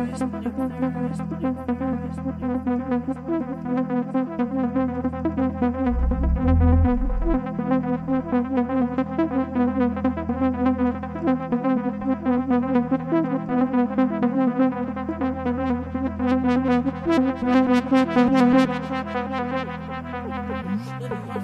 I 0.00 0.04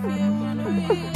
feel 0.03 0.33
wanna 0.41 0.65
be 0.71 1.14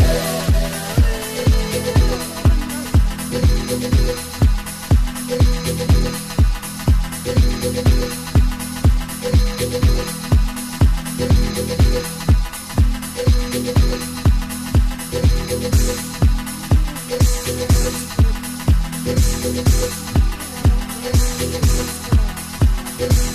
Yeah. 22.98 23.28